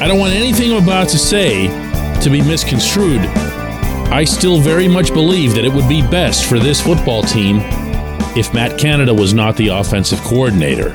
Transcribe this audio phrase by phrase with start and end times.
[0.00, 1.68] I don't want anything I'm about to say
[2.22, 3.20] to be misconstrued.
[4.10, 7.60] I still very much believe that it would be best for this football team
[8.36, 10.90] if Matt Canada was not the offensive coordinator.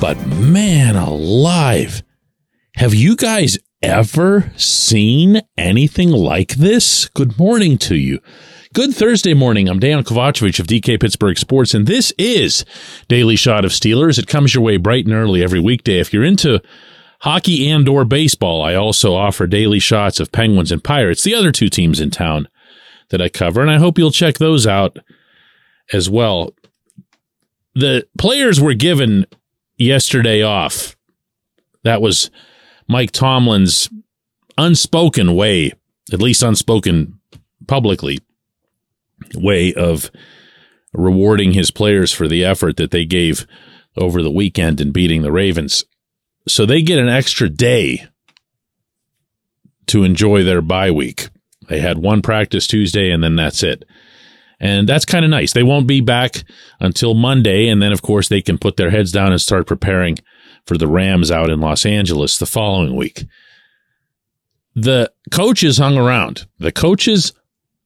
[0.00, 2.02] But man alive,
[2.76, 7.08] have you guys ever seen anything like this?
[7.08, 8.18] Good morning to you.
[8.72, 9.68] Good Thursday morning.
[9.68, 12.64] I'm Dejan Kovacevic of DK Pittsburgh Sports, and this is
[13.06, 14.18] Daily Shot of Steelers.
[14.18, 15.98] It comes your way bright and early every weekday.
[15.98, 16.62] If you're into
[17.20, 21.52] hockey and or baseball, I also offer daily shots of Penguins and Pirates, the other
[21.52, 22.48] two teams in town
[23.10, 24.98] that I cover, and I hope you'll check those out
[25.92, 26.54] as well.
[27.74, 29.26] The players were given
[29.76, 30.96] yesterday off.
[31.82, 32.30] That was
[32.88, 33.90] Mike Tomlin's
[34.56, 35.72] unspoken way,
[36.10, 37.20] at least unspoken
[37.66, 38.20] publicly,
[39.34, 40.10] way of
[40.92, 43.46] rewarding his players for the effort that they gave
[43.96, 45.84] over the weekend in beating the Ravens.
[46.48, 48.06] So they get an extra day
[49.86, 51.28] to enjoy their bye week.
[51.68, 53.84] They had one practice Tuesday and then that's it.
[54.60, 55.52] And that's kind of nice.
[55.52, 56.44] They won't be back
[56.78, 57.68] until Monday.
[57.68, 60.18] And then, of course, they can put their heads down and start preparing
[60.66, 63.24] for the Rams out in Los Angeles the following week.
[64.76, 66.46] The coaches hung around.
[66.58, 67.32] The coaches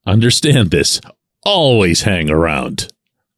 [0.05, 1.01] understand this,
[1.47, 2.93] always hang around.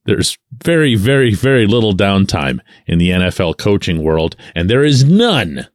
[0.05, 5.69] There's very, very, very little downtime in the NFL coaching world, and there is none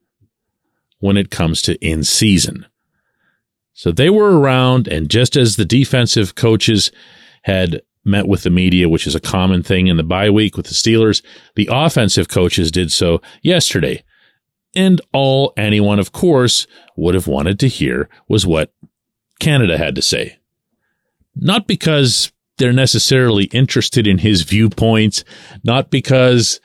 [0.98, 2.66] when it comes to in season.
[3.72, 6.90] So they were around, and just as the defensive coaches
[7.42, 10.66] had met with the media, which is a common thing in the bye week with
[10.66, 11.22] the Steelers.
[11.54, 14.04] The offensive coaches did so yesterday.
[14.76, 16.66] And all anyone, of course,
[16.96, 18.72] would have wanted to hear was what
[19.38, 20.38] Canada had to say.
[21.36, 25.24] Not because they're necessarily interested in his viewpoints,
[25.64, 26.60] not because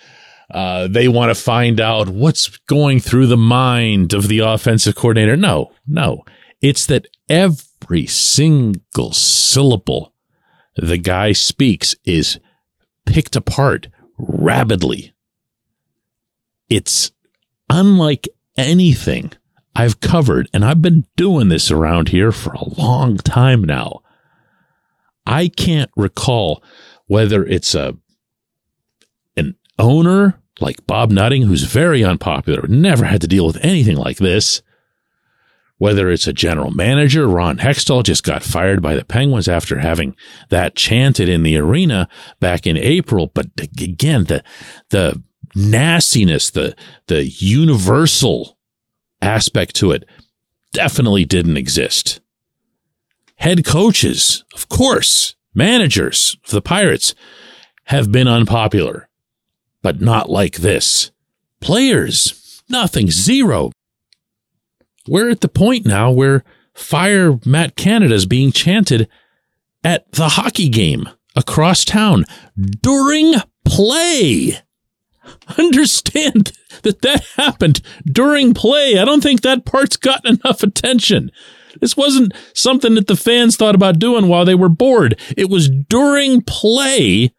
[0.51, 5.35] uh, they want to find out what's going through the mind of the offensive coordinator.
[5.35, 6.23] No, no.
[6.61, 10.13] It's that every single syllable
[10.75, 12.39] the guy speaks is
[13.05, 13.87] picked apart
[14.17, 15.13] rapidly.
[16.69, 17.11] It's
[17.69, 19.31] unlike anything
[19.75, 24.01] I've covered, and I've been doing this around here for a long time now.
[25.29, 26.63] I can't recall
[27.05, 27.95] whether it's a
[29.37, 34.17] an owner like Bob Nutting, who's very unpopular, never had to deal with anything like
[34.17, 34.63] this,
[35.77, 40.15] whether it's a general manager, Ron Hextall just got fired by the Penguins after having
[40.49, 43.27] that chanted in the arena back in April.
[43.27, 44.43] But again, the,
[44.89, 45.21] the
[45.55, 46.75] nastiness, the,
[47.07, 48.57] the universal
[49.21, 50.05] aspect to it
[50.73, 52.19] definitely didn't exist.
[53.39, 57.15] Head coaches, of course, managers of the Pirates
[57.85, 59.09] have been unpopular,
[59.81, 61.11] but not like this.
[61.59, 63.71] Players, nothing, zero
[65.09, 69.09] we're at the point now where fire Matt Canada is being chanted
[69.83, 72.25] at the hockey game across town
[72.81, 73.35] during
[73.65, 74.59] play.
[75.57, 76.51] Understand
[76.83, 78.99] that that happened during play.
[78.99, 81.31] I don't think that part's gotten enough attention.
[81.79, 85.19] This wasn't something that the fans thought about doing while they were bored.
[85.37, 87.33] It was during play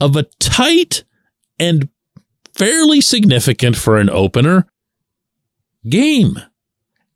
[0.00, 1.04] of a tight
[1.58, 1.88] and
[2.54, 4.66] fairly significant for an opener
[5.88, 6.38] game.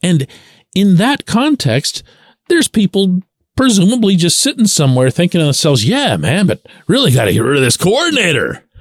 [0.03, 0.27] And
[0.75, 2.03] in that context,
[2.49, 3.21] there's people
[3.57, 7.57] presumably just sitting somewhere thinking to themselves, yeah, man, but really got to get rid
[7.57, 8.65] of this coordinator.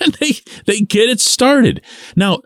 [0.00, 0.34] And they,
[0.64, 1.82] they get it started.
[2.14, 2.42] Now,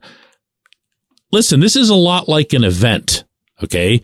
[1.32, 3.24] listen, this is a lot like an event.
[3.62, 4.00] Okay.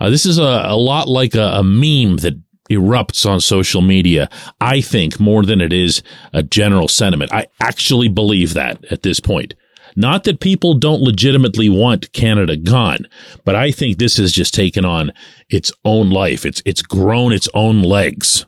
[0.00, 2.34] Uh, this is a, a lot like a, a meme that
[2.70, 4.28] erupts on social media.
[4.60, 6.02] I think more than it is
[6.32, 7.32] a general sentiment.
[7.32, 9.54] I actually believe that at this point.
[9.98, 13.08] Not that people don't legitimately want Canada gone,
[13.44, 15.10] but I think this has just taken on
[15.48, 16.44] its own life.
[16.44, 18.44] It's, it's grown its own legs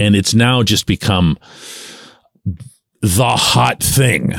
[0.00, 1.38] and it's now just become
[3.00, 4.34] the hot thing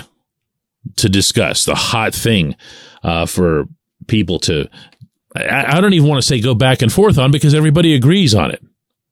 [0.97, 2.55] to discuss, the hot thing
[3.03, 3.65] uh, for
[4.07, 4.69] people to.
[5.35, 8.33] I, I don't even want to say go back and forth on because everybody agrees
[8.33, 8.63] on it.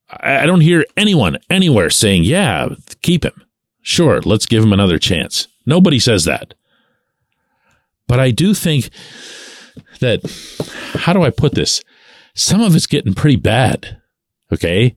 [0.09, 2.69] I don't hear anyone anywhere saying, yeah,
[3.01, 3.43] keep him.
[3.81, 5.47] Sure, let's give him another chance.
[5.65, 6.53] Nobody says that.
[8.07, 8.89] But I do think
[9.99, 10.21] that,
[10.99, 11.81] how do I put this?
[12.33, 14.01] Some of it's getting pretty bad.
[14.51, 14.95] Okay.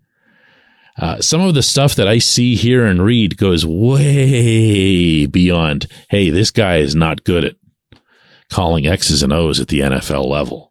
[0.96, 6.30] Uh, some of the stuff that I see, hear, and read goes way beyond, hey,
[6.30, 7.56] this guy is not good at
[8.50, 10.69] calling X's and O's at the NFL level.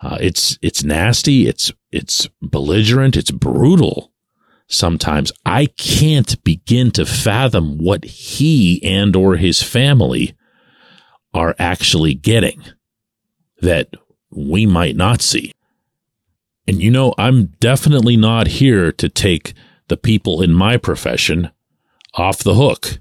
[0.00, 1.48] Uh, it's it's nasty.
[1.48, 3.16] It's it's belligerent.
[3.16, 4.12] It's brutal.
[4.68, 10.34] Sometimes I can't begin to fathom what he and or his family
[11.32, 12.62] are actually getting
[13.60, 13.88] that
[14.30, 15.52] we might not see.
[16.66, 19.54] And you know, I'm definitely not here to take
[19.88, 21.50] the people in my profession
[22.14, 23.00] off the hook.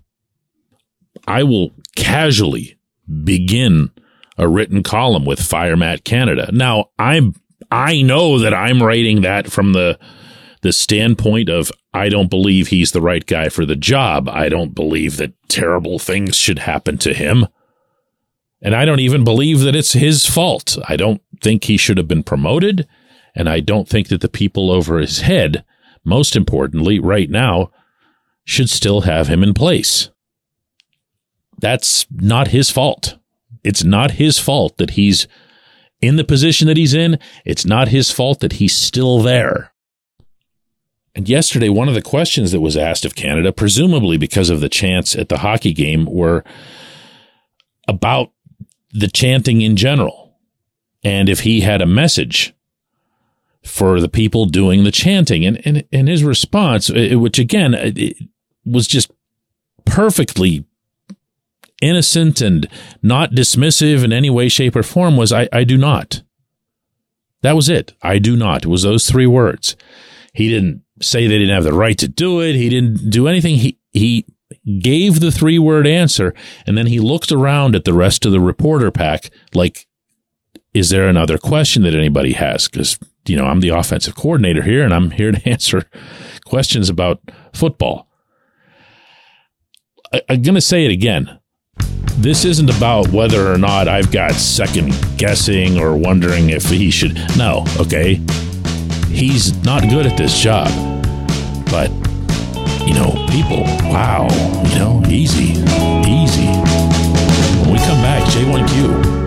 [1.27, 2.77] I will casually
[3.23, 3.91] begin
[4.37, 6.49] a written column with Fire Matt Canada.
[6.51, 7.33] Now, I'm
[7.71, 9.99] I know that I'm writing that from the
[10.61, 14.29] the standpoint of I don't believe he's the right guy for the job.
[14.29, 17.47] I don't believe that terrible things should happen to him.
[18.61, 20.77] And I don't even believe that it's his fault.
[20.87, 22.87] I don't think he should have been promoted.
[23.35, 25.63] And I don't think that the people over his head,
[26.03, 27.71] most importantly, right now,
[28.43, 30.09] should still have him in place.
[31.59, 33.17] That's not his fault.
[33.67, 35.27] It's not his fault that he's
[36.01, 37.19] in the position that he's in.
[37.45, 39.73] It's not his fault that he's still there.
[41.15, 44.69] And yesterday, one of the questions that was asked of Canada, presumably because of the
[44.69, 46.43] chants at the hockey game, were
[47.87, 48.31] about
[48.91, 50.37] the chanting in general.
[51.03, 52.53] And if he had a message
[53.67, 55.45] for the people doing the chanting.
[55.45, 58.13] And, and, and his response, eh, eh, which again eh,
[58.65, 59.11] was just
[59.85, 60.65] perfectly
[61.81, 62.67] innocent and
[63.01, 66.21] not dismissive in any way, shape, or form, was I, I do not.
[67.41, 67.93] That was it.
[68.01, 68.65] I do not.
[68.65, 69.75] It was those three words.
[70.33, 72.55] He didn't say they didn't have the right to do it.
[72.55, 73.57] He didn't do anything.
[73.57, 74.25] He, he
[74.79, 76.33] gave the three word answer
[76.65, 79.87] and then he looked around at the rest of the reporter pack like,
[80.73, 82.67] is there another question that anybody has?
[82.67, 85.89] Because, you know, I'm the offensive coordinator here and I'm here to answer
[86.45, 87.21] questions about
[87.53, 88.07] football.
[90.13, 91.39] I, I'm going to say it again.
[92.17, 97.15] This isn't about whether or not I've got second guessing or wondering if he should.
[97.37, 98.19] No, okay.
[99.07, 100.67] He's not good at this job.
[101.69, 101.91] But
[102.87, 103.61] you know, people,
[103.91, 104.27] wow,
[104.67, 105.59] you know, easy,
[106.09, 106.47] easy.
[107.61, 109.26] When we come back, J1Q.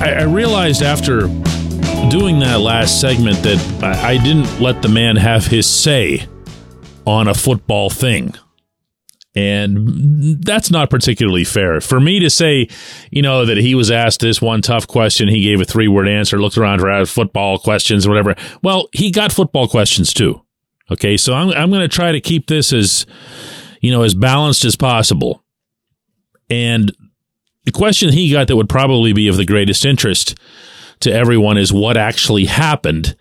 [0.00, 1.28] I, I, realized after
[2.08, 6.26] doing that last segment that I, I didn't let the man have his say
[7.06, 8.34] on a football thing.
[9.34, 11.80] And that's not particularly fair.
[11.80, 12.68] For me to say,
[13.10, 16.08] you know, that he was asked this one tough question, he gave a three word
[16.08, 18.34] answer, looked around for football questions or whatever.
[18.62, 20.40] Well, he got football questions too.
[20.90, 21.16] Okay.
[21.16, 23.06] So I'm, I'm going to try to keep this as,
[23.80, 25.44] you know, as balanced as possible.
[26.48, 26.90] And
[27.64, 30.38] the question he got that would probably be of the greatest interest
[31.00, 33.16] to everyone is what actually happened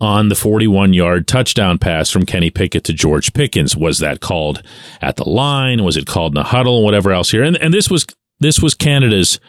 [0.00, 3.76] on the 41 yard touchdown pass from Kenny Pickett to George Pickens.
[3.76, 4.62] Was that called
[5.00, 5.82] at the line?
[5.82, 6.84] Was it called in the huddle?
[6.84, 7.42] Whatever else here.
[7.42, 8.06] And, and this was,
[8.40, 9.40] this was Canada's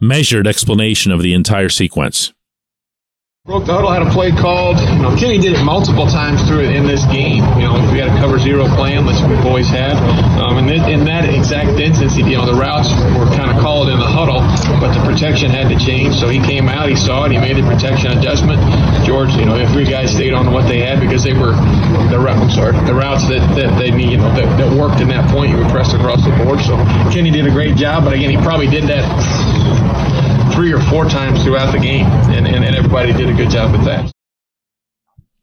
[0.00, 2.33] measured explanation of the entire sequence.
[3.44, 4.80] Broke the huddle, had a play called.
[4.80, 7.44] You know, Kenny did it multiple times through in this game.
[7.60, 10.00] You know, we had a cover zero plan, which we've always had.
[10.40, 14.00] Um, and in that exact instance, you know, the routes were kind of called in
[14.00, 14.40] the huddle,
[14.80, 16.16] but the protection had to change.
[16.16, 18.64] So he came out, he saw it, he made the protection adjustment.
[19.04, 21.52] George, you know, the three guys stayed on what they had because they were
[22.08, 25.12] the I'm sorry, the routes that, that they need, you know, that, that worked in
[25.12, 25.52] that point.
[25.52, 26.64] You were pressed across the board.
[26.64, 26.80] So
[27.12, 29.04] Kenny did a great job, but again, he probably did that
[30.54, 33.72] three or four times throughout the game, and, and, and everybody did a good job
[33.72, 34.10] with that.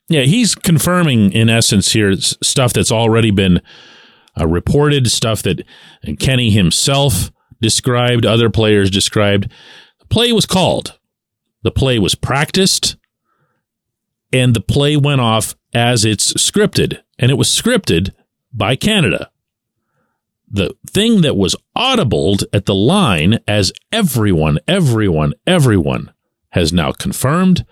[0.09, 3.61] Yeah, he's confirming in essence here stuff that's already been
[4.39, 5.63] uh, reported, stuff that
[6.19, 9.49] Kenny himself described, other players described.
[9.99, 10.97] The play was called,
[11.63, 12.97] the play was practiced,
[14.33, 18.13] and the play went off as it's scripted, and it was scripted
[18.53, 19.30] by Canada
[20.51, 26.11] the thing that was audibled at the line, as everyone, everyone, everyone
[26.49, 27.65] has now confirmed,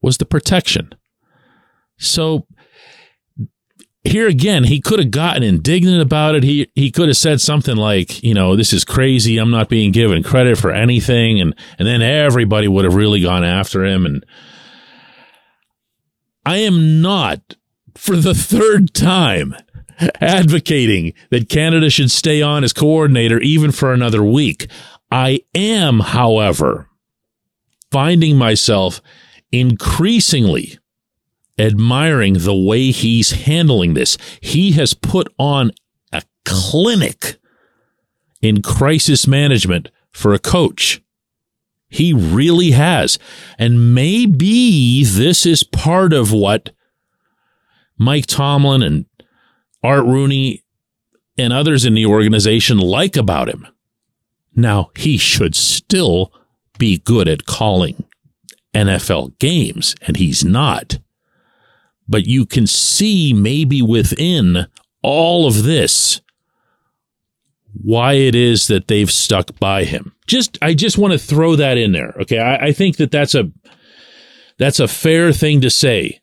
[0.00, 0.94] was the protection.
[1.98, 2.46] So
[4.04, 6.42] here again, he could have gotten indignant about it.
[6.42, 9.38] He he could have said something like, you know, this is crazy.
[9.38, 13.44] I'm not being given credit for anything, and and then everybody would have really gone
[13.44, 14.04] after him.
[14.06, 14.26] And
[16.44, 17.54] I am not,
[17.94, 19.54] for the third time,
[20.20, 24.68] advocating that Canada should stay on as coordinator even for another week.
[25.10, 26.88] I am, however,
[27.90, 29.00] finding myself
[29.50, 30.78] increasingly
[31.58, 34.16] admiring the way he's handling this.
[34.40, 35.72] He has put on
[36.12, 37.38] a clinic
[38.40, 41.02] in crisis management for a coach.
[41.88, 43.18] He really has.
[43.58, 46.70] And maybe this is part of what
[47.98, 49.04] Mike Tomlin and
[49.82, 50.64] Art Rooney
[51.38, 53.66] and others in the organization like about him.
[54.54, 56.32] Now, he should still
[56.78, 58.04] be good at calling
[58.74, 60.98] NFL games, and he's not
[62.08, 64.66] but you can see maybe within
[65.02, 66.20] all of this
[67.82, 70.14] why it is that they've stuck by him.
[70.26, 72.14] Just I just want to throw that in there.
[72.20, 73.50] Okay, I, I think that that's a
[74.58, 76.20] that's a fair thing to say.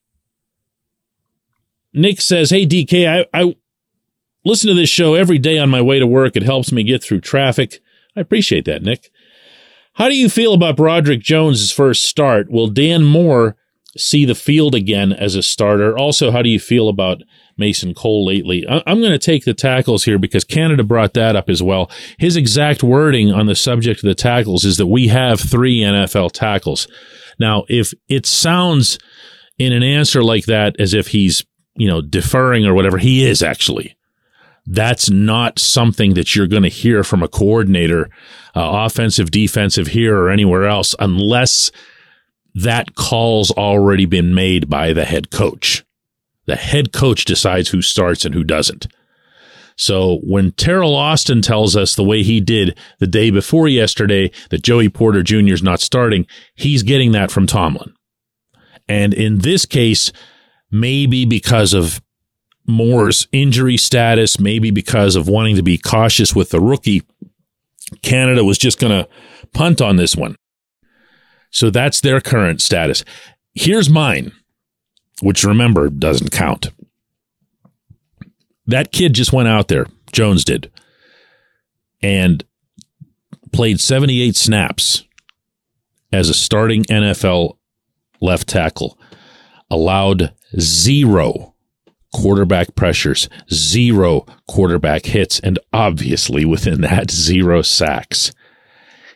[1.93, 3.55] Nick says, "Hey DK, I, I
[4.45, 6.35] listen to this show every day on my way to work.
[6.35, 7.79] It helps me get through traffic.
[8.15, 9.11] I appreciate that, Nick.
[9.93, 12.49] How do you feel about Broderick Jones' first start?
[12.49, 13.57] Will Dan Moore
[13.97, 15.97] see the field again as a starter.
[15.97, 17.21] Also, how do you feel about
[17.57, 18.65] Mason Cole lately?
[18.67, 21.89] I'm going to take the tackles here because Canada brought that up as well.
[22.17, 26.31] His exact wording on the subject of the tackles is that we have three NFL
[26.31, 26.87] tackles.
[27.39, 28.99] Now, if it sounds
[29.57, 31.43] in an answer like that as if he's,
[31.79, 33.95] you know, deferring or whatever, he is actually.
[34.67, 38.09] That's not something that you're going to hear from a coordinator,
[38.55, 41.71] uh, offensive, defensive here or anywhere else, unless
[42.53, 45.83] that call's already been made by the head coach.
[46.45, 48.87] The head coach decides who starts and who doesn't.
[49.75, 54.61] So when Teryl Austin tells us the way he did the day before yesterday that
[54.61, 55.53] Joey Porter Jr.
[55.53, 57.93] is not starting, he's getting that from Tomlin.
[58.89, 60.11] And in this case,
[60.71, 62.01] maybe because of
[62.67, 67.03] Moore's injury status, maybe because of wanting to be cautious with the rookie,
[68.03, 69.09] Canada was just going to
[69.53, 70.35] punt on this one.
[71.51, 73.03] So that's their current status.
[73.55, 74.31] Here's mine,
[75.21, 76.69] which remember doesn't count.
[78.67, 80.71] That kid just went out there, Jones did,
[82.03, 82.43] and
[83.51, 85.05] played 78 snaps
[86.11, 87.57] as a starting NFL
[88.21, 88.99] left tackle,
[89.71, 91.55] allowed zero
[92.13, 98.31] quarterback pressures, zero quarterback hits, and obviously within that, zero sacks.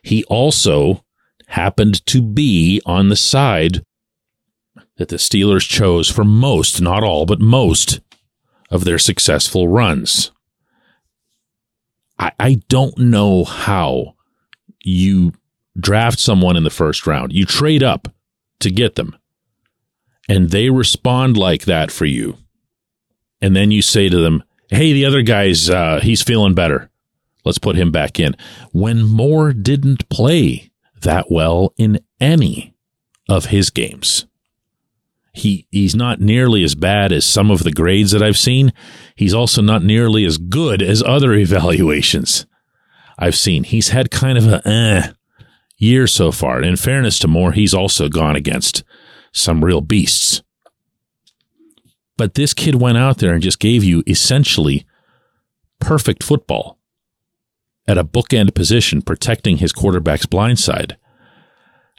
[0.01, 1.03] He also
[1.47, 3.85] happened to be on the side
[4.97, 7.99] that the Steelers chose for most, not all, but most
[8.69, 10.31] of their successful runs.
[12.19, 14.15] I, I don't know how
[14.83, 15.33] you
[15.77, 17.33] draft someone in the first round.
[17.33, 18.07] You trade up
[18.59, 19.15] to get them,
[20.27, 22.37] and they respond like that for you.
[23.41, 26.89] And then you say to them, hey, the other guy's, uh, he's feeling better.
[27.43, 28.35] Let's put him back in.
[28.71, 32.73] When Moore didn't play that well in any
[33.29, 34.25] of his games.
[35.33, 38.71] He he's not nearly as bad as some of the grades that I've seen.
[39.15, 42.45] He's also not nearly as good as other evaluations
[43.17, 43.63] I've seen.
[43.63, 45.11] He's had kind of a eh
[45.77, 46.61] year so far.
[46.61, 48.83] In fairness to Moore, he's also gone against
[49.33, 50.41] some real beasts.
[52.15, 54.85] But this kid went out there and just gave you essentially
[55.79, 56.77] perfect football
[57.87, 60.97] at a bookend position protecting his quarterback's blind side,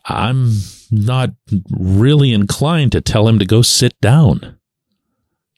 [0.06, 0.52] I'm
[0.90, 1.30] not
[1.70, 4.58] really inclined to tell him to go sit down.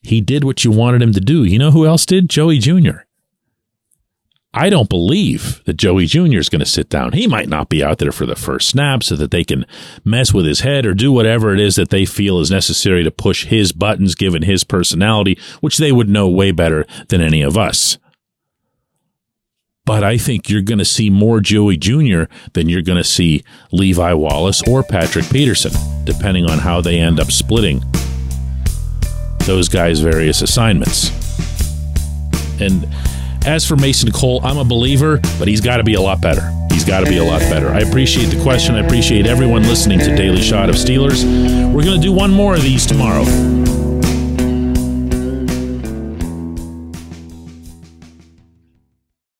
[0.02, 1.44] He did what you wanted him to do.
[1.44, 2.30] You know who else did?
[2.30, 3.05] Joey Jr.
[4.56, 6.38] I don't believe that Joey Jr.
[6.38, 7.12] is going to sit down.
[7.12, 9.66] He might not be out there for the first snap so that they can
[10.02, 13.10] mess with his head or do whatever it is that they feel is necessary to
[13.10, 17.58] push his buttons given his personality, which they would know way better than any of
[17.58, 17.98] us
[19.86, 22.24] but I think you're going to see more Joey Jr.
[22.52, 25.72] than you're going to see Levi Wallace or Patrick Peterson,
[26.04, 27.80] depending on how they end up splitting
[29.46, 31.10] those guys' various assignments.
[32.60, 32.92] And
[33.46, 36.52] as for Mason Cole, I'm a believer, but he's got to be a lot better.
[36.72, 37.68] He's got to be a lot better.
[37.68, 38.74] I appreciate the question.
[38.74, 41.24] I appreciate everyone listening to Daily Shot of Steelers.
[41.72, 43.24] We're going to do one more of these tomorrow.